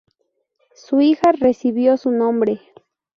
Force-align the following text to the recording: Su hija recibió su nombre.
Su 0.73 0.99
hija 1.01 1.31
recibió 1.31 1.95
su 1.95 2.09
nombre. 2.09 2.59